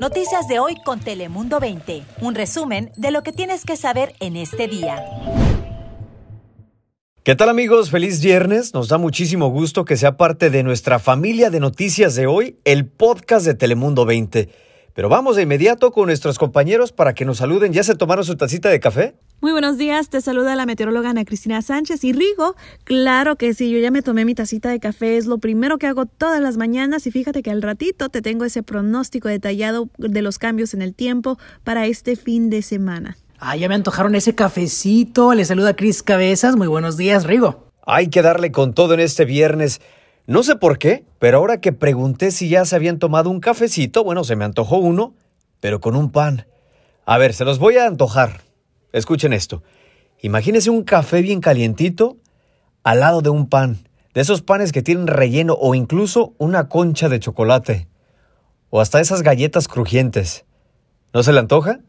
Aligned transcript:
Noticias 0.00 0.46
de 0.46 0.58
hoy 0.58 0.76
con 0.84 1.00
Telemundo 1.00 1.58
20. 1.58 2.02
Un 2.20 2.34
resumen 2.34 2.92
de 2.96 3.10
lo 3.10 3.22
que 3.22 3.32
tienes 3.32 3.64
que 3.64 3.76
saber 3.76 4.14
en 4.20 4.36
este 4.36 4.68
día. 4.68 5.02
¿Qué 7.22 7.34
tal 7.34 7.48
amigos? 7.48 7.90
Feliz 7.90 8.22
viernes. 8.22 8.74
Nos 8.74 8.88
da 8.88 8.98
muchísimo 8.98 9.48
gusto 9.48 9.84
que 9.84 9.96
sea 9.96 10.16
parte 10.16 10.50
de 10.50 10.62
nuestra 10.62 10.98
familia 10.98 11.50
de 11.50 11.60
noticias 11.60 12.14
de 12.14 12.26
hoy, 12.26 12.58
el 12.64 12.86
podcast 12.86 13.46
de 13.46 13.54
Telemundo 13.54 14.04
20. 14.04 14.48
Pero 14.96 15.10
vamos 15.10 15.36
de 15.36 15.42
inmediato 15.42 15.92
con 15.92 16.06
nuestros 16.06 16.38
compañeros 16.38 16.90
para 16.90 17.12
que 17.14 17.26
nos 17.26 17.36
saluden. 17.36 17.74
¿Ya 17.74 17.82
se 17.82 17.94
tomaron 17.96 18.24
su 18.24 18.34
tacita 18.34 18.70
de 18.70 18.80
café? 18.80 19.14
Muy 19.42 19.52
buenos 19.52 19.76
días, 19.76 20.08
te 20.08 20.22
saluda 20.22 20.56
la 20.56 20.64
meteoróloga 20.64 21.10
Ana 21.10 21.26
Cristina 21.26 21.60
Sánchez 21.60 22.02
y 22.04 22.14
Rigo. 22.14 22.56
Claro 22.84 23.36
que 23.36 23.52
sí, 23.52 23.70
yo 23.70 23.78
ya 23.78 23.90
me 23.90 24.00
tomé 24.00 24.24
mi 24.24 24.34
tacita 24.34 24.70
de 24.70 24.80
café, 24.80 25.18
es 25.18 25.26
lo 25.26 25.36
primero 25.36 25.76
que 25.76 25.86
hago 25.86 26.06
todas 26.06 26.40
las 26.40 26.56
mañanas 26.56 27.06
y 27.06 27.10
fíjate 27.10 27.42
que 27.42 27.50
al 27.50 27.60
ratito 27.60 28.08
te 28.08 28.22
tengo 28.22 28.46
ese 28.46 28.62
pronóstico 28.62 29.28
detallado 29.28 29.90
de 29.98 30.22
los 30.22 30.38
cambios 30.38 30.72
en 30.72 30.80
el 30.80 30.94
tiempo 30.94 31.38
para 31.62 31.84
este 31.84 32.16
fin 32.16 32.48
de 32.48 32.62
semana. 32.62 33.18
Ah, 33.38 33.54
ya 33.54 33.68
me 33.68 33.74
antojaron 33.74 34.14
ese 34.14 34.34
cafecito. 34.34 35.34
Le 35.34 35.44
saluda 35.44 35.76
Cris 35.76 36.02
Cabezas. 36.02 36.56
Muy 36.56 36.68
buenos 36.68 36.96
días, 36.96 37.24
Rigo. 37.24 37.70
Hay 37.84 38.08
que 38.08 38.22
darle 38.22 38.50
con 38.50 38.72
todo 38.72 38.94
en 38.94 39.00
este 39.00 39.26
viernes. 39.26 39.82
No 40.26 40.42
sé 40.42 40.56
por 40.56 40.78
qué, 40.78 41.04
pero 41.20 41.38
ahora 41.38 41.60
que 41.60 41.72
pregunté 41.72 42.32
si 42.32 42.48
ya 42.48 42.64
se 42.64 42.74
habían 42.74 42.98
tomado 42.98 43.30
un 43.30 43.38
cafecito, 43.38 44.02
bueno, 44.02 44.24
se 44.24 44.34
me 44.34 44.44
antojó 44.44 44.78
uno, 44.78 45.14
pero 45.60 45.80
con 45.80 45.94
un 45.94 46.10
pan. 46.10 46.46
A 47.04 47.16
ver, 47.16 47.32
se 47.32 47.44
los 47.44 47.60
voy 47.60 47.76
a 47.76 47.86
antojar. 47.86 48.40
Escuchen 48.92 49.32
esto. 49.32 49.62
Imagínense 50.22 50.70
un 50.70 50.82
café 50.82 51.22
bien 51.22 51.40
calientito 51.40 52.16
al 52.82 53.00
lado 53.00 53.22
de 53.22 53.30
un 53.30 53.48
pan, 53.48 53.88
de 54.14 54.20
esos 54.20 54.42
panes 54.42 54.72
que 54.72 54.82
tienen 54.82 55.06
relleno 55.06 55.54
o 55.54 55.76
incluso 55.76 56.34
una 56.38 56.68
concha 56.68 57.08
de 57.08 57.20
chocolate, 57.20 57.88
o 58.70 58.80
hasta 58.80 59.00
esas 59.00 59.22
galletas 59.22 59.68
crujientes. 59.68 60.44
¿No 61.12 61.22
se 61.22 61.32
le 61.32 61.38
antoja? 61.38 61.80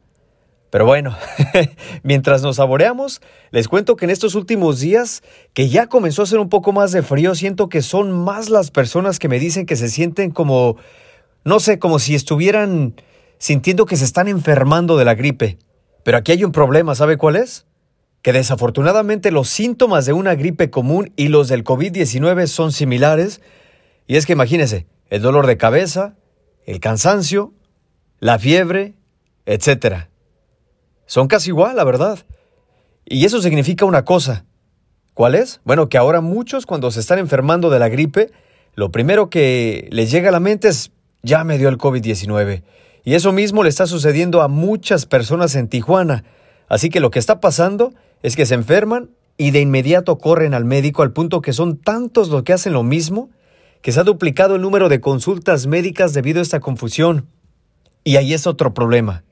Pero 0.78 0.86
bueno, 0.86 1.18
mientras 2.04 2.44
nos 2.44 2.58
saboreamos, 2.58 3.20
les 3.50 3.68
cuento 3.68 3.96
que 3.96 4.06
en 4.06 4.12
estos 4.12 4.36
últimos 4.36 4.80
días, 4.80 5.24
que 5.56 5.70
ya 5.70 5.88
comenzó 5.88 6.22
a 6.22 6.26
hacer 6.26 6.38
un 6.38 6.50
poco 6.50 6.72
más 6.72 6.92
de 6.92 7.02
frío, 7.02 7.34
siento 7.34 7.68
que 7.68 7.82
son 7.82 8.12
más 8.12 8.52
las 8.52 8.70
personas 8.70 9.18
que 9.18 9.28
me 9.28 9.40
dicen 9.40 9.66
que 9.66 9.76
se 9.76 9.90
sienten 9.90 10.30
como, 10.30 10.78
no 11.44 11.60
sé, 11.60 11.80
como 11.80 11.98
si 11.98 12.14
estuvieran 12.14 12.94
sintiendo 13.40 13.88
que 13.88 13.98
se 13.98 14.06
están 14.06 14.28
enfermando 14.28 14.98
de 14.98 15.06
la 15.06 15.16
gripe. 15.16 15.58
Pero 16.04 16.20
aquí 16.20 16.34
hay 16.34 16.44
un 16.44 16.52
problema, 16.52 16.94
¿sabe 16.94 17.18
cuál 17.18 17.38
es? 17.38 17.66
Que 18.22 18.32
desafortunadamente 18.32 19.32
los 19.32 19.50
síntomas 19.50 20.06
de 20.06 20.14
una 20.14 20.36
gripe 20.36 20.70
común 20.70 21.12
y 21.16 21.30
los 21.30 21.48
del 21.48 21.64
COVID-19 21.64 22.46
son 22.46 22.72
similares. 22.72 23.42
Y 24.06 24.18
es 24.18 24.28
que 24.28 24.34
imagínense, 24.34 24.86
el 25.10 25.24
dolor 25.24 25.48
de 25.48 25.58
cabeza, 25.58 26.18
el 26.68 26.80
cansancio, 26.80 27.52
la 28.20 28.38
fiebre, 28.38 28.94
etcétera. 29.48 30.12
Son 31.08 31.28
casi 31.28 31.50
igual, 31.50 31.76
la 31.76 31.84
verdad. 31.84 32.20
Y 33.06 33.26
eso 33.26 33.42
significa 33.42 33.86
una 33.86 34.06
cosa. 34.06 34.46
¿Cuál 35.16 35.34
es? 35.34 35.62
Bueno, 35.64 35.90
que 35.90 35.98
ahora 35.98 36.22
muchos 36.22 36.68
cuando 36.68 36.92
se 36.92 37.00
están 37.00 37.18
enfermando 37.18 37.72
de 37.72 37.80
la 37.80 37.90
gripe, 37.90 38.32
lo 38.76 38.92
primero 38.92 39.32
que 39.32 39.88
les 39.92 40.12
llega 40.12 40.30
a 40.30 40.32
la 40.32 40.40
mente 40.40 40.68
es, 40.68 40.92
ya 41.24 41.44
me 41.44 41.58
dio 41.58 41.70
el 41.70 41.80
COVID-19. 41.80 42.62
Y 43.04 43.16
eso 43.16 43.32
mismo 43.32 43.64
le 43.64 43.70
está 43.70 43.88
sucediendo 43.88 44.44
a 44.44 44.48
muchas 44.48 45.08
personas 45.08 45.56
en 45.56 45.70
Tijuana. 45.70 46.24
Así 46.68 46.90
que 46.90 47.00
lo 47.00 47.10
que 47.10 47.20
está 47.20 47.40
pasando 47.40 47.94
es 48.22 48.36
que 48.36 48.46
se 48.46 48.54
enferman 48.54 49.10
y 49.38 49.52
de 49.52 49.62
inmediato 49.62 50.18
corren 50.18 50.54
al 50.54 50.66
médico 50.66 51.02
al 51.02 51.14
punto 51.14 51.42
que 51.42 51.54
son 51.54 51.78
tantos 51.78 52.30
los 52.30 52.44
que 52.44 52.54
hacen 52.54 52.74
lo 52.74 52.84
mismo 52.84 53.30
que 53.82 53.92
se 53.92 54.00
ha 54.00 54.04
duplicado 54.04 54.56
el 54.56 54.62
número 54.62 54.90
de 54.90 55.00
consultas 55.00 55.68
médicas 55.68 56.14
debido 56.14 56.40
a 56.40 56.42
esta 56.42 56.60
confusión. 56.60 57.28
Y 58.04 58.18
ahí 58.18 58.34
es 58.34 58.46
otro 58.46 58.74
problema. 58.74 59.24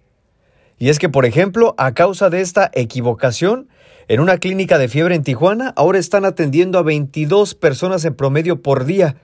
Y 0.78 0.90
es 0.90 1.00
que, 1.00 1.09
por 1.09 1.26
ejemplo, 1.26 1.73
a 1.78 1.94
causa 1.94 2.30
de 2.30 2.42
esta 2.42 2.70
equivocación, 2.73 3.70
en 4.08 4.20
una 4.20 4.38
clínica 4.38 4.78
de 4.78 4.88
fiebre 4.88 5.16
en 5.16 5.23
Tijuana, 5.23 5.73
ahora 5.76 5.98
están 5.98 6.26
atendiendo 6.26 6.77
a 6.77 6.83
22 6.83 7.55
personas 7.55 8.05
en 8.05 8.16
promedio 8.16 8.61
por 8.61 8.86
día. 8.86 9.16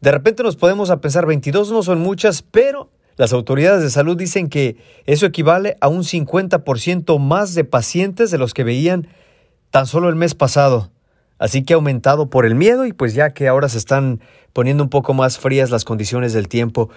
De 0.00 0.10
repente 0.10 0.42
nos 0.42 0.56
podemos 0.56 0.90
a 0.90 1.00
pensar, 1.00 1.24
22 1.26 1.70
no 1.70 1.82
son 1.82 2.00
muchas, 2.00 2.42
pero 2.42 2.90
las 3.16 3.32
autoridades 3.32 3.82
de 3.82 3.90
salud 3.90 4.16
dicen 4.16 4.48
que 4.48 4.76
eso 5.06 5.26
equivale 5.26 5.76
a 5.80 5.88
un 5.88 6.02
50% 6.02 7.18
más 7.18 7.54
de 7.54 7.64
pacientes 7.64 8.30
de 8.30 8.38
los 8.38 8.52
que 8.52 8.64
veían 8.64 9.08
tan 9.70 9.86
solo 9.86 10.08
el 10.08 10.16
mes 10.16 10.34
pasado. 10.34 10.90
Así 11.38 11.62
que 11.62 11.74
ha 11.74 11.76
aumentado 11.76 12.30
por 12.30 12.46
el 12.46 12.54
miedo 12.54 12.84
y 12.84 12.92
pues 12.92 13.14
ya 13.14 13.30
que 13.30 13.48
ahora 13.48 13.68
se 13.68 13.78
están 13.78 14.20
poniendo 14.52 14.82
un 14.82 14.90
poco 14.90 15.14
más 15.14 15.38
frías 15.38 15.70
las 15.70 15.84
condiciones 15.84 16.32
del 16.32 16.48
tiempo. 16.48 16.90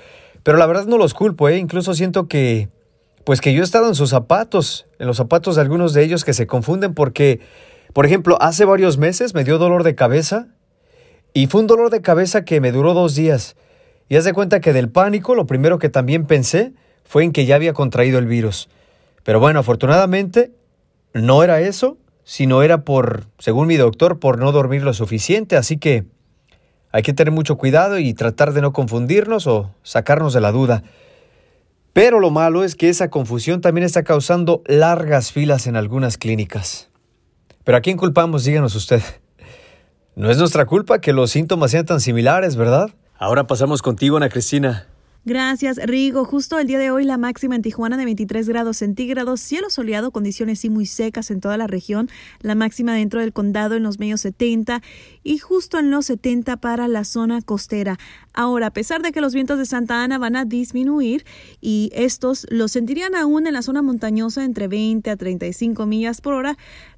Pero 0.44 0.58
la 0.58 0.66
verdad 0.66 0.86
no 0.86 0.98
los 0.98 1.14
culpo, 1.14 1.50
¿eh? 1.50 1.58
incluso 1.58 1.94
siento 1.94 2.28
que 2.28 2.70
pues 3.25 3.41
que 3.41 3.53
yo 3.53 3.62
he 3.62 3.63
estado 3.63 3.88
en 3.88 3.96
sus 3.96 4.12
zapatos, 4.12 4.86
en 5.00 5.08
los 5.08 5.18
zapatos 5.18 5.56
de 5.56 5.62
algunos 5.62 5.94
de 5.94 6.03
ellos 6.03 6.24
que 6.24 6.34
se 6.34 6.47
confunden 6.47 6.94
porque, 6.94 7.41
por 7.91 8.06
ejemplo, 8.06 8.38
hace 8.40 8.66
varios 8.66 8.97
meses 8.97 9.34
me 9.34 9.44
dio 9.44 9.58
dolor 9.58 9.84
de 9.84 9.96
cabeza 9.96 10.47
y 11.34 11.47
fue 11.47 11.62
un 11.62 11.68
dolor 11.68 11.90
de 11.90 12.02
cabeza 12.02 12.46
que 12.46 12.62
me 12.62 12.72
duró 12.72 12.94
dos 12.94 13.16
días. 13.16 13.58
Y 14.08 14.16
haz 14.16 14.25
de 14.25 14.34
cuenta 14.34 14.62
que 14.62 14.74
del 14.74 14.90
pánico 14.90 15.34
lo 15.34 15.47
primero 15.47 15.80
que 15.80 15.90
también 15.90 16.28
pensé 16.28 16.74
fue 17.03 17.24
en 17.24 17.31
que 17.31 17.46
ya 17.46 17.56
había 17.56 17.74
contraído 17.74 18.19
el 18.19 18.28
virus. 18.28 18.69
Pero 19.24 19.40
bueno, 19.40 19.59
afortunadamente 19.59 20.52
no 21.14 21.44
era 21.44 21.62
eso, 21.62 21.97
sino 22.24 22.62
era 22.62 22.84
por, 22.84 23.25
según 23.40 23.68
mi 23.68 23.75
doctor, 23.75 24.19
por 24.19 24.38
no 24.38 24.52
dormir 24.52 24.84
lo 24.84 24.94
suficiente. 24.94 25.58
Así 25.58 25.78
que 25.78 26.06
hay 26.91 27.02
que 27.02 27.14
tener 27.14 27.31
mucho 27.31 27.58
cuidado 27.58 27.97
y 27.97 28.14
tratar 28.14 28.53
de 28.53 28.62
no 28.62 28.72
confundirnos 28.72 29.47
o 29.47 29.72
sacarnos 29.81 30.34
de 30.34 30.41
la 30.41 30.52
duda. 30.52 30.84
Pero 31.96 32.20
lo 32.20 32.30
malo 32.30 32.66
es 32.66 32.76
que 32.76 32.90
esa 32.90 33.10
confusión 33.10 33.62
también 33.62 33.86
está 33.86 34.04
causando 34.04 34.62
largas 34.66 35.32
filas 35.32 35.66
en 35.66 35.78
algunas 35.78 36.18
clínicas. 36.18 36.90
Pero 37.64 37.78
¿a 37.78 37.80
quién 37.80 37.96
culpamos? 37.96 38.44
Díganos 38.44 38.76
usted. 38.76 39.02
No 40.14 40.30
es 40.30 40.38
nuestra 40.38 40.66
culpa 40.66 41.00
que 41.00 41.14
los 41.14 41.32
síntomas 41.32 41.72
sean 41.72 41.86
tan 41.86 42.02
similares, 42.02 42.58
¿verdad? 42.58 42.90
Ahora 43.18 43.48
pasamos 43.48 43.82
contigo, 43.82 44.18
Ana 44.18 44.28
Cristina. 44.28 44.90
Gracias, 45.28 45.78
Rigo. 45.78 46.24
Justo 46.24 46.59
el 46.59 46.68
día 46.68 46.78
de 46.78 46.91
hoy 46.91 47.03
la 47.03 47.18
máxima 47.18 47.56
en 47.56 47.63
Tijuana 47.63 47.97
de 47.97 48.06
23 48.06 48.47
grados 48.47 48.78
centígrados, 48.78 49.41
cielo 49.41 49.72
soleado, 49.72 50.12
condiciones 50.12 50.59
sí 50.59 50.69
muy 50.69 50.86
secas 50.86 51.31
en 51.31 51.41
toda 51.41 51.58
la 51.58 51.66
región, 51.66 52.09
la 52.41 52.53
máxima 52.53 52.94
dentro 52.94 53.19
del 53.19 53.34
condado 53.34 53.74
en 53.74 53.81
los 53.81 53.97
medios 53.97 54.22
70 54.22 54.84
y 55.24 55.40
justo 55.40 55.80
en 55.80 55.90
los 55.90 56.06
70 56.06 56.58
para 56.58 56.88
la 56.88 57.03
zona 57.06 57.41
costera. 57.41 57.97
Ahora, 58.35 58.68
a 58.68 58.72
pesar 58.72 59.02
de 59.02 59.12
que 59.12 59.19
los 59.19 59.34
vientos 59.34 59.58
de 59.58 59.66
Santa 59.66 60.03
Ana 60.03 60.19
van 60.19 60.35
a 60.35 60.46
disminuir 60.46 61.25
y 61.59 61.90
estos 61.96 62.46
los 62.52 62.74
sentirían 62.74 63.16
aún 63.16 63.47
en 63.47 63.53
la 63.53 63.64
zona 63.64 63.81
montañosa 63.81 64.44
entre 64.44 64.68
20 64.68 65.09
a 65.09 65.16
35 65.16 65.88
millas 65.88 66.22
por 66.22 66.35
hora, 66.35 66.56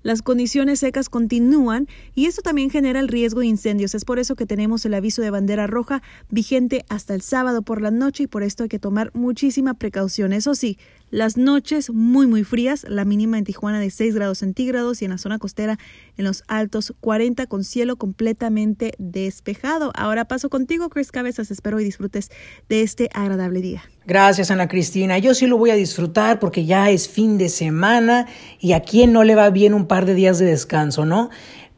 las 0.07 0.21
condiciones 0.21 0.79
secas 0.79 1.09
continúan 1.09 1.89
y 2.15 2.27
esto 2.27 2.41
también 2.41 2.69
genera 2.69 3.01
el 3.01 3.09
riesgo 3.09 3.41
de 3.41 3.47
incendios. 3.47 3.93
Es 3.93 4.05
por 4.05 4.19
eso 4.19 4.37
que 4.37 4.45
tenemos 4.45 4.85
el 4.85 4.93
aviso 4.93 5.21
de 5.21 5.31
bandera 5.31 5.67
roja 5.67 6.01
vigente 6.29 6.85
hasta 6.87 7.13
el 7.13 7.21
sábado 7.21 7.61
por 7.61 7.81
la 7.81 7.91
noche 7.91 8.23
y 8.23 8.27
por 8.27 8.41
esto 8.41 8.63
hay 8.63 8.69
que 8.69 8.79
tomar 8.79 9.11
muchísima 9.13 9.73
precaución. 9.73 10.31
Eso 10.31 10.55
sí, 10.55 10.77
las 11.09 11.37
noches 11.37 11.89
muy 11.89 12.27
muy 12.27 12.43
frías, 12.43 12.85
la 12.87 13.05
mínima 13.05 13.37
en 13.37 13.43
Tijuana 13.43 13.79
de 13.79 13.89
6 13.89 14.15
grados 14.15 14.39
centígrados 14.39 15.01
y 15.01 15.05
en 15.05 15.11
la 15.11 15.17
zona 15.17 15.39
costera 15.39 15.77
en 16.17 16.25
los 16.25 16.43
altos 16.47 16.93
40 16.99 17.47
con 17.47 17.63
cielo 17.63 17.95
completamente 17.95 18.93
despejado. 18.97 19.91
Ahora 19.95 20.25
paso 20.25 20.49
contigo, 20.49 20.89
Chris 20.89 21.11
Cabezas. 21.11 21.51
Espero 21.51 21.79
y 21.79 21.83
disfrutes 21.83 22.29
de 22.69 22.81
este 22.81 23.09
agradable 23.13 23.61
día. 23.61 23.83
Gracias, 24.05 24.51
Ana 24.51 24.67
Cristina. 24.67 25.17
Yo 25.17 25.33
sí 25.33 25.47
lo 25.47 25.57
voy 25.57 25.69
a 25.69 25.75
disfrutar 25.75 26.39
porque 26.39 26.65
ya 26.65 26.89
es 26.89 27.09
fin 27.09 27.37
de 27.37 27.49
semana 27.49 28.27
y 28.59 28.73
a 28.73 28.81
quien 28.81 29.11
no 29.11 29.23
le 29.23 29.35
va 29.35 29.49
bien 29.49 29.73
un 29.73 29.85
par 29.85 30.05
de 30.05 30.13
días 30.13 30.39
de 30.39 30.45
descanso, 30.45 31.05
¿no? 31.05 31.29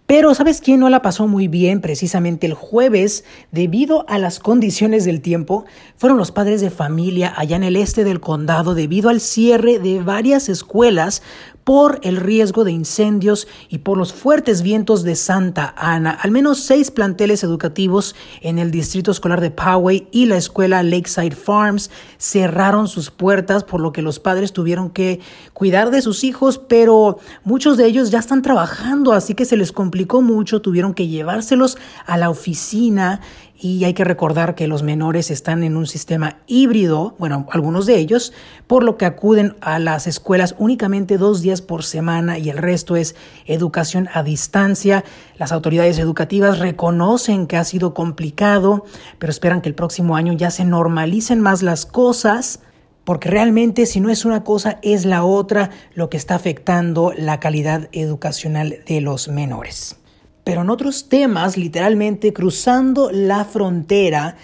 Pero 0.10 0.34
¿sabes 0.34 0.60
quién 0.60 0.80
no 0.80 0.90
la 0.90 1.04
pasó 1.04 1.28
muy 1.28 1.48
bien 1.48 1.82
precisamente 1.82 2.48
el 2.48 2.56
jueves 2.56 3.26
debido 3.52 4.10
a 4.10 4.18
las 4.18 4.40
condiciones 4.40 5.06
del 5.06 5.22
tiempo? 5.22 5.66
Fueron 5.98 6.18
los 6.18 6.32
padres 6.32 6.62
de 6.62 6.72
familia 6.72 7.32
allá 7.38 7.58
en 7.58 7.64
el 7.64 7.76
este 7.76 8.04
del 8.04 8.20
condado 8.20 8.74
debido 8.74 9.10
al 9.10 9.22
cierre 9.22 9.78
de 9.78 10.02
varias 10.02 10.50
escuelas 10.50 11.22
por 11.64 12.00
el 12.02 12.18
riesgo 12.18 12.64
de 12.64 12.72
incendios 12.72 13.48
y 13.70 13.80
por 13.80 13.96
los 13.96 14.12
fuertes 14.12 14.64
vientos 14.64 15.04
de 15.04 15.16
Santa 15.16 15.76
Ana. 15.78 16.10
Al 16.10 16.32
menos 16.32 16.62
seis 16.62 16.90
planteles 16.90 17.44
educativos 17.44 18.16
en 18.42 18.58
el 18.58 18.72
distrito 18.72 19.12
escolar 19.12 19.40
de 19.40 19.52
Poway 19.52 20.08
y 20.12 20.26
la 20.26 20.38
escuela 20.38 20.82
Lakeside 20.82 21.36
Farms 21.36 21.92
cerraron 22.18 22.88
sus 22.88 23.12
puertas, 23.12 23.64
por 23.64 23.82
lo 23.82 23.92
que 23.92 24.02
los 24.02 24.20
padres 24.20 24.52
tuvieron 24.52 24.90
que 24.90 25.20
cuidar 25.54 25.92
de 25.92 26.02
sus 26.02 26.24
hijos, 26.24 26.58
pero 26.58 27.20
muchos 27.44 27.78
de 27.78 27.86
ellos 27.86 28.10
ya 28.10 28.18
están 28.18 28.42
trabajando, 28.42 29.14
así 29.14 29.36
que 29.36 29.46
se 29.46 29.56
les 29.56 29.72
complicó 29.72 29.99
mucho, 30.22 30.62
tuvieron 30.62 30.94
que 30.94 31.08
llevárselos 31.08 31.78
a 32.06 32.18
la 32.18 32.30
oficina 32.30 33.22
y 33.62 33.84
hay 33.84 33.94
que 33.94 34.06
recordar 34.06 34.56
que 34.56 34.68
los 34.68 34.84
menores 34.84 35.30
están 35.32 35.64
en 35.64 35.76
un 35.76 35.86
sistema 35.86 36.38
híbrido, 36.48 37.16
bueno, 37.20 37.46
algunos 37.52 37.86
de 37.86 37.98
ellos, 37.98 38.32
por 38.68 38.84
lo 38.84 38.98
que 38.98 39.06
acuden 39.06 39.56
a 39.60 39.80
las 39.80 40.08
escuelas 40.08 40.56
únicamente 40.58 41.18
dos 41.18 41.42
días 41.42 41.62
por 41.62 41.84
semana 41.84 42.38
y 42.38 42.50
el 42.50 42.58
resto 42.58 42.96
es 42.96 43.16
educación 43.46 44.08
a 44.14 44.24
distancia. 44.24 45.04
Las 45.38 45.52
autoridades 45.52 46.00
educativas 46.00 46.60
reconocen 46.60 47.48
que 47.48 47.58
ha 47.58 47.66
sido 47.66 47.94
complicado, 47.94 48.86
pero 49.18 49.32
esperan 49.32 49.62
que 49.62 49.70
el 49.70 49.76
próximo 49.76 50.16
año 50.16 50.32
ya 50.34 50.52
se 50.52 50.64
normalicen 50.64 51.42
más 51.42 51.62
las 51.62 51.86
cosas 51.86 52.62
porque 53.10 53.28
realmente 53.28 53.88
si 53.88 54.02
no 54.02 54.12
es 54.12 54.24
una 54.24 54.44
cosa 54.44 54.78
es 54.84 55.04
la 55.04 55.24
otra 55.24 55.72
lo 55.96 56.12
que 56.12 56.18
está 56.18 56.36
afectando 56.36 57.12
la 57.18 57.40
calidad 57.40 57.90
educacional 57.92 58.84
de 58.86 59.02
los 59.02 59.30
menores. 59.30 59.96
Pero 60.44 60.62
en 60.62 60.70
otros 60.70 61.10
temas, 61.10 61.58
literalmente 61.58 62.34
cruzando 62.34 63.10
la 63.12 63.46
frontera, 63.46 64.36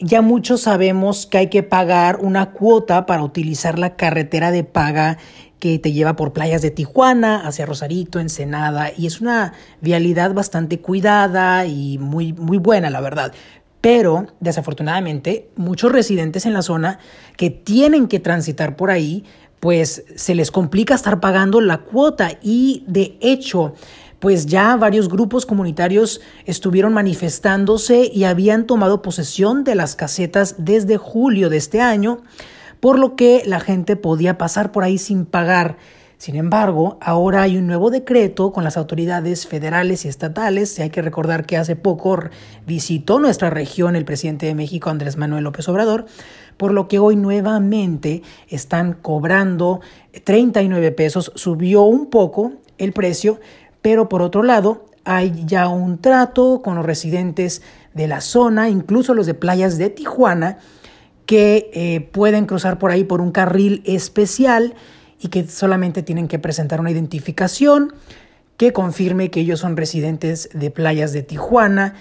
ya 0.00 0.22
muchos 0.22 0.62
sabemos 0.62 1.26
que 1.26 1.38
hay 1.38 1.46
que 1.50 1.62
pagar 1.62 2.18
una 2.20 2.50
cuota 2.50 3.06
para 3.06 3.22
utilizar 3.22 3.78
la 3.78 3.94
carretera 3.94 4.50
de 4.50 4.64
paga 4.64 5.18
que 5.60 5.78
te 5.78 5.92
lleva 5.92 6.16
por 6.16 6.32
playas 6.32 6.62
de 6.62 6.72
Tijuana 6.72 7.46
hacia 7.46 7.66
Rosarito, 7.66 8.18
Ensenada, 8.18 8.90
y 8.96 9.06
es 9.06 9.20
una 9.20 9.52
vialidad 9.80 10.34
bastante 10.34 10.80
cuidada 10.80 11.64
y 11.66 11.98
muy, 11.98 12.32
muy 12.32 12.58
buena, 12.58 12.90
la 12.90 13.00
verdad. 13.00 13.32
Pero, 13.80 14.26
desafortunadamente, 14.40 15.48
muchos 15.56 15.90
residentes 15.90 16.44
en 16.44 16.52
la 16.52 16.62
zona 16.62 16.98
que 17.36 17.50
tienen 17.50 18.08
que 18.08 18.20
transitar 18.20 18.76
por 18.76 18.90
ahí, 18.90 19.24
pues 19.58 20.04
se 20.16 20.34
les 20.34 20.50
complica 20.50 20.94
estar 20.94 21.20
pagando 21.20 21.60
la 21.60 21.78
cuota 21.78 22.32
y 22.42 22.84
de 22.86 23.16
hecho, 23.20 23.74
pues 24.18 24.46
ya 24.46 24.76
varios 24.76 25.08
grupos 25.08 25.46
comunitarios 25.46 26.20
estuvieron 26.44 26.92
manifestándose 26.92 28.10
y 28.12 28.24
habían 28.24 28.66
tomado 28.66 29.00
posesión 29.00 29.64
de 29.64 29.74
las 29.74 29.96
casetas 29.96 30.56
desde 30.58 30.98
julio 30.98 31.48
de 31.48 31.56
este 31.56 31.80
año, 31.80 32.22
por 32.80 32.98
lo 32.98 33.16
que 33.16 33.42
la 33.46 33.60
gente 33.60 33.96
podía 33.96 34.36
pasar 34.36 34.72
por 34.72 34.84
ahí 34.84 34.98
sin 34.98 35.24
pagar. 35.24 35.78
Sin 36.20 36.36
embargo, 36.36 36.98
ahora 37.00 37.40
hay 37.40 37.56
un 37.56 37.66
nuevo 37.66 37.88
decreto 37.88 38.52
con 38.52 38.62
las 38.62 38.76
autoridades 38.76 39.46
federales 39.46 40.04
y 40.04 40.08
estatales. 40.08 40.78
Hay 40.78 40.90
que 40.90 41.00
recordar 41.00 41.46
que 41.46 41.56
hace 41.56 41.76
poco 41.76 42.18
visitó 42.66 43.18
nuestra 43.18 43.48
región 43.48 43.96
el 43.96 44.04
presidente 44.04 44.44
de 44.44 44.54
México, 44.54 44.90
Andrés 44.90 45.16
Manuel 45.16 45.44
López 45.44 45.66
Obrador, 45.70 46.04
por 46.58 46.74
lo 46.74 46.88
que 46.88 46.98
hoy 46.98 47.16
nuevamente 47.16 48.20
están 48.48 48.92
cobrando 48.92 49.80
39 50.22 50.92
pesos. 50.92 51.32
Subió 51.36 51.84
un 51.84 52.10
poco 52.10 52.52
el 52.76 52.92
precio, 52.92 53.40
pero 53.80 54.10
por 54.10 54.20
otro 54.20 54.42
lado, 54.42 54.84
hay 55.04 55.46
ya 55.46 55.68
un 55.68 56.02
trato 56.02 56.60
con 56.60 56.74
los 56.74 56.84
residentes 56.84 57.62
de 57.94 58.08
la 58.08 58.20
zona, 58.20 58.68
incluso 58.68 59.14
los 59.14 59.24
de 59.24 59.32
playas 59.32 59.78
de 59.78 59.88
Tijuana, 59.88 60.58
que 61.24 61.70
eh, 61.72 62.02
pueden 62.12 62.44
cruzar 62.44 62.78
por 62.78 62.90
ahí 62.90 63.04
por 63.04 63.22
un 63.22 63.32
carril 63.32 63.82
especial 63.86 64.74
y 65.20 65.28
que 65.28 65.46
solamente 65.46 66.02
tienen 66.02 66.28
que 66.28 66.38
presentar 66.38 66.80
una 66.80 66.90
identificación 66.90 67.92
que 68.56 68.72
confirme 68.72 69.30
que 69.30 69.40
ellos 69.40 69.60
son 69.60 69.76
residentes 69.76 70.48
de 70.52 70.70
playas 70.70 71.12
de 71.12 71.22
Tijuana 71.22 71.94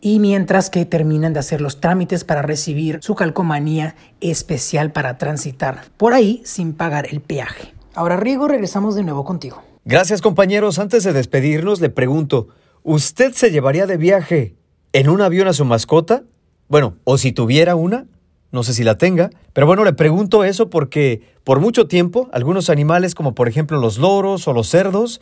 y 0.00 0.18
mientras 0.18 0.68
que 0.68 0.84
terminan 0.84 1.32
de 1.32 1.40
hacer 1.40 1.60
los 1.60 1.80
trámites 1.80 2.24
para 2.24 2.42
recibir 2.42 2.98
su 3.02 3.14
calcomanía 3.14 3.94
especial 4.20 4.92
para 4.92 5.16
transitar 5.16 5.82
por 5.96 6.12
ahí 6.12 6.42
sin 6.44 6.72
pagar 6.74 7.06
el 7.10 7.20
peaje. 7.20 7.72
Ahora 7.94 8.16
Rigo, 8.16 8.48
regresamos 8.48 8.94
de 8.94 9.04
nuevo 9.04 9.24
contigo. 9.24 9.62
Gracias 9.84 10.20
compañeros. 10.20 10.78
Antes 10.78 11.04
de 11.04 11.12
despedirnos, 11.12 11.80
le 11.80 11.90
pregunto, 11.90 12.48
¿usted 12.82 13.32
se 13.32 13.50
llevaría 13.50 13.86
de 13.86 13.96
viaje 13.96 14.56
en 14.92 15.08
un 15.08 15.20
avión 15.20 15.48
a 15.48 15.52
su 15.52 15.64
mascota? 15.64 16.24
Bueno, 16.68 16.96
o 17.04 17.18
si 17.18 17.32
tuviera 17.32 17.74
una, 17.76 18.06
no 18.52 18.62
sé 18.62 18.74
si 18.74 18.84
la 18.84 18.96
tenga, 18.96 19.30
pero 19.54 19.66
bueno, 19.66 19.82
le 19.82 19.94
pregunto 19.94 20.44
eso 20.44 20.68
porque 20.70 21.22
por 21.42 21.58
mucho 21.58 21.88
tiempo 21.88 22.28
algunos 22.32 22.70
animales 22.70 23.14
como 23.14 23.34
por 23.34 23.48
ejemplo 23.48 23.80
los 23.80 23.98
loros 23.98 24.46
o 24.46 24.52
los 24.52 24.68
cerdos 24.68 25.20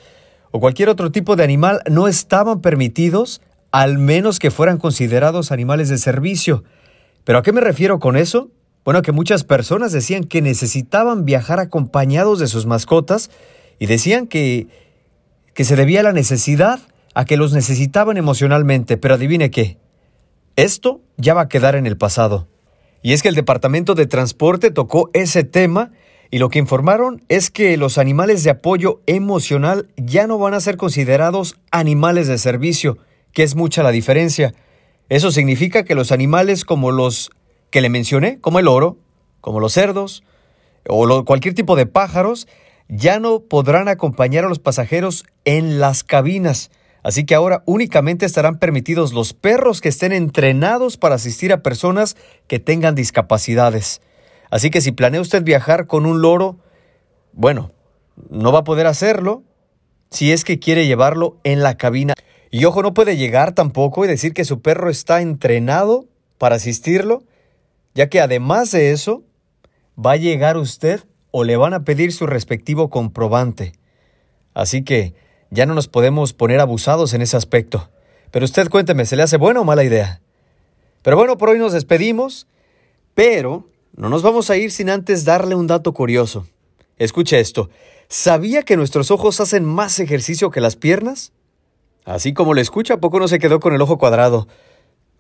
o 0.51 0.61
cualquier 0.61 0.89
otro 0.89 1.13
tipo 1.13 1.37
de 1.37 1.45
animal 1.45 1.81
no 1.89 2.09
estaban 2.09 2.61
permitidos 2.61 3.41
al 3.71 3.99
menos 3.99 4.41
que 4.41 4.51
fueran 4.51 4.79
considerados 4.79 5.53
animales 5.53 5.89
de 5.89 5.99
servicio. 5.99 6.65
¿Pero 7.23 7.39
a 7.39 7.43
qué 7.43 7.53
me 7.53 7.61
refiero 7.61 8.01
con 8.01 8.17
eso? 8.17 8.51
Bueno, 8.85 9.03
que 9.03 9.13
muchas 9.13 9.45
personas 9.45 9.93
decían 9.93 10.25
que 10.25 10.43
necesitaban 10.43 11.25
viajar 11.25 11.61
acompañados 11.61 12.41
de 12.41 12.49
sus 12.49 12.67
mascotas 12.67 13.31
y 13.79 13.87
decían 13.87 14.27
que, 14.27 14.67
que 15.55 15.65
se 15.65 15.77
debía 15.77 16.01
a 16.01 16.03
la 16.03 16.13
necesidad, 16.13 16.81
a 17.15 17.25
que 17.25 17.37
los 17.37 17.53
necesitaban 17.53 18.17
emocionalmente, 18.17 18.97
pero 18.97 19.15
adivine 19.15 19.51
qué, 19.51 19.79
esto 20.57 21.01
ya 21.17 21.35
va 21.35 21.43
a 21.43 21.49
quedar 21.49 21.77
en 21.77 21.87
el 21.87 21.97
pasado. 21.97 22.49
Y 23.03 23.13
es 23.13 23.23
que 23.23 23.29
el 23.29 23.35
Departamento 23.35 23.95
de 23.95 24.07
Transporte 24.07 24.71
tocó 24.71 25.11
ese 25.13 25.45
tema 25.45 25.91
y 26.31 26.39
lo 26.39 26.49
que 26.49 26.59
informaron 26.59 27.25
es 27.29 27.51
que 27.51 27.77
los 27.77 27.99
animales 27.99 28.45
de 28.45 28.51
apoyo 28.51 29.01
emocional 29.07 29.89
ya 29.97 30.27
no 30.27 30.39
van 30.39 30.55
a 30.55 30.61
ser 30.61 30.77
considerados 30.77 31.57
animales 31.71 32.29
de 32.29 32.39
servicio, 32.39 32.99
que 33.33 33.43
es 33.43 33.57
mucha 33.57 33.83
la 33.83 33.91
diferencia. 33.91 34.55
Eso 35.09 35.33
significa 35.33 35.85
que 35.85 35.95
los 35.95 36.13
animales 36.13 36.65
como 36.65 36.93
los 36.93 37.31
que 37.71 37.81
le 37.81 37.89
mencioné, 37.89 38.39
como 38.41 38.59
el 38.59 38.69
oro, 38.69 38.99
como 39.41 39.61
los 39.61 39.73
cerdos 39.73 40.23
o 40.87 41.25
cualquier 41.25 41.55
tipo 41.55 41.77
de 41.77 41.87
pájaros, 41.87 42.47
ya 42.89 43.19
no 43.19 43.41
podrán 43.41 43.89
acompañar 43.89 44.45
a 44.45 44.49
los 44.49 44.59
pasajeros 44.59 45.25
en 45.45 45.81
las 45.81 46.05
cabinas. 46.05 46.71
Así 47.03 47.25
que 47.25 47.35
ahora 47.35 47.63
únicamente 47.67 48.27
estarán 48.27 48.59
permitidos 48.59 49.13
los 49.13 49.33
perros 49.33 49.81
que 49.81 49.89
estén 49.89 50.13
entrenados 50.13 50.97
para 50.97 51.15
asistir 51.15 51.53
a 51.53 51.63
personas 51.63 52.17
que 52.47 52.59
tengan 52.59 52.95
discapacidades. 52.95 54.03
Así 54.51 54.71
que 54.71 54.81
si 54.81 54.93
planea 54.93 55.21
usted 55.21 55.43
viajar 55.43 55.87
con 55.87 56.07
un 56.07 56.21
loro, 56.21 56.59
bueno, 57.33 57.73
no 58.29 58.53
va 58.53 58.61
a 58.61 58.65
poder 58.65 58.87
hacerlo 58.87 59.43
si 60.11 60.33
es 60.33 60.45
que 60.45 60.59
quiere 60.59 60.87
llevarlo 60.87 61.39
en 61.45 61.63
la 61.63 61.77
cabina. 61.77 62.15
Y 62.51 62.65
ojo, 62.65 62.83
no 62.83 62.93
puede 62.93 63.17
llegar 63.17 63.53
tampoco 63.53 64.05
y 64.05 64.09
decir 64.09 64.35
que 64.35 64.45
su 64.45 64.61
perro 64.61 64.91
está 64.91 65.23
entrenado 65.23 66.07
para 66.37 66.57
asistirlo, 66.57 67.23
ya 67.95 68.09
que 68.09 68.21
además 68.21 68.73
de 68.73 68.91
eso, 68.91 69.23
va 69.97 70.13
a 70.13 70.17
llegar 70.17 70.57
usted 70.57 71.01
o 71.31 71.45
le 71.45 71.57
van 71.57 71.75
a 71.75 71.85
pedir 71.85 72.13
su 72.13 72.27
respectivo 72.27 72.91
comprobante. 72.91 73.73
Así 74.53 74.83
que 74.83 75.15
ya 75.51 75.67
no 75.67 75.75
nos 75.75 75.89
podemos 75.89 76.33
poner 76.33 76.61
abusados 76.61 77.15
en 77.15 77.23
ese 77.23 77.37
aspecto. 77.37 77.91
Pero 78.31 78.45
usted 78.45 78.69
cuénteme, 78.69 79.05
¿se 79.05 79.17
le 79.17 79.23
hace 79.23 79.37
buena 79.37 79.61
o 79.61 79.65
mala 79.65 79.85
idea? 79.85 80.21
Pero 81.03 81.17
bueno, 81.17 81.37
por 81.37 81.51
hoy 81.51 81.59
nos 81.59 81.73
despedimos, 81.73 82.47
pero 83.15 83.69
no 83.97 84.09
nos 84.09 84.23
vamos 84.23 84.51
a 84.51 84.57
ir 84.57 84.71
sin 84.71 84.91
antes 84.91 85.25
darle 85.25 85.55
un 85.55 85.67
dato 85.67 85.93
curioso. 85.93 86.47
Escuche 86.97 87.41
esto. 87.41 87.71
¿Sabía 88.09 88.63
que 88.63 88.77
nuestros 88.77 89.11
ojos 89.11 89.41
hacen 89.41 89.65
más 89.65 89.99
ejercicio 90.01 90.51
que 90.51 90.61
las 90.61 90.77
piernas? 90.77 91.33
Así 92.05 92.33
como 92.33 92.55
lo 92.55 92.61
escucha, 92.61 92.99
poco 92.99 93.19
no 93.21 93.29
se 93.29 93.39
quedó 93.39 93.61
con 93.61 93.75
el 93.75 93.83
ojo 93.83 93.99
cuadrado 93.99 94.47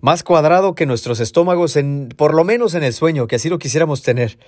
más 0.00 0.22
cuadrado 0.22 0.74
que 0.74 0.86
nuestros 0.86 1.20
estómagos, 1.20 1.76
en, 1.76 2.08
por 2.16 2.34
lo 2.34 2.44
menos 2.44 2.74
en 2.74 2.82
el 2.82 2.92
sueño, 2.92 3.26
que 3.26 3.36
así 3.36 3.48
lo 3.48 3.58
quisiéramos 3.58 4.02
tener. 4.02 4.38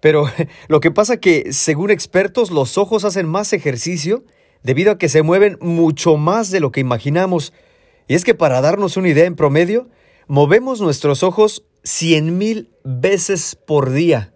Pero 0.00 0.26
lo 0.68 0.80
que 0.80 0.90
pasa 0.90 1.18
que, 1.18 1.52
según 1.52 1.90
expertos, 1.90 2.50
los 2.50 2.78
ojos 2.78 3.04
hacen 3.04 3.28
más 3.28 3.52
ejercicio 3.52 4.24
debido 4.62 4.92
a 4.92 4.98
que 4.98 5.08
se 5.08 5.22
mueven 5.22 5.58
mucho 5.60 6.16
más 6.16 6.50
de 6.50 6.60
lo 6.60 6.72
que 6.72 6.80
imaginamos. 6.80 7.52
Y 8.08 8.14
es 8.14 8.24
que 8.24 8.34
para 8.34 8.60
darnos 8.60 8.96
una 8.96 9.08
idea 9.08 9.24
en 9.24 9.36
promedio, 9.36 9.88
movemos 10.26 10.80
nuestros 10.80 11.22
ojos 11.22 11.64
cien 11.82 12.38
mil 12.38 12.70
veces 12.84 13.56
por 13.56 13.90
día. 13.90 14.32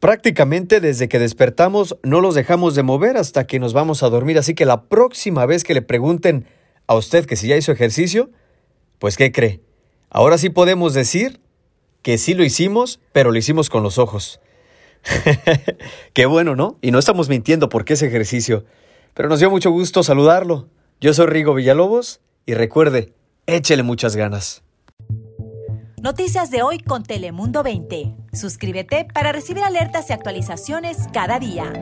Prácticamente 0.00 0.80
desde 0.80 1.08
que 1.08 1.18
despertamos 1.18 1.96
no 2.02 2.20
los 2.20 2.34
dejamos 2.34 2.74
de 2.74 2.82
mover 2.82 3.16
hasta 3.16 3.46
que 3.46 3.58
nos 3.58 3.72
vamos 3.72 4.02
a 4.02 4.10
dormir, 4.10 4.38
así 4.38 4.54
que 4.54 4.66
la 4.66 4.84
próxima 4.84 5.46
vez 5.46 5.64
que 5.64 5.74
le 5.74 5.82
pregunten 5.82 6.46
a 6.86 6.94
usted 6.94 7.24
que 7.24 7.36
si 7.36 7.48
ya 7.48 7.56
hizo 7.56 7.72
ejercicio, 7.72 8.30
pues 8.98 9.16
¿qué 9.16 9.32
cree? 9.32 9.60
Ahora 10.10 10.36
sí 10.36 10.50
podemos 10.50 10.94
decir 10.94 11.40
que 12.02 12.18
sí 12.18 12.34
lo 12.34 12.44
hicimos, 12.44 13.00
pero 13.12 13.30
lo 13.32 13.38
hicimos 13.38 13.70
con 13.70 13.82
los 13.82 13.98
ojos. 13.98 14.40
Qué 16.12 16.26
bueno, 16.26 16.54
¿no? 16.54 16.78
Y 16.82 16.90
no 16.90 16.98
estamos 16.98 17.28
mintiendo 17.28 17.68
porque 17.68 17.94
es 17.94 18.02
ejercicio. 18.02 18.64
Pero 19.14 19.28
nos 19.28 19.38
dio 19.38 19.50
mucho 19.50 19.70
gusto 19.70 20.02
saludarlo. 20.02 20.68
Yo 21.00 21.14
soy 21.14 21.26
Rigo 21.26 21.54
Villalobos 21.54 22.20
y 22.46 22.54
recuerde, 22.54 23.14
échele 23.46 23.82
muchas 23.82 24.16
ganas. 24.16 24.62
Noticias 26.02 26.50
de 26.50 26.62
hoy 26.62 26.80
con 26.80 27.02
Telemundo 27.02 27.62
20. 27.62 28.14
Suscríbete 28.32 29.06
para 29.14 29.32
recibir 29.32 29.62
alertas 29.62 30.10
y 30.10 30.12
actualizaciones 30.12 30.98
cada 31.12 31.38
día. 31.38 31.72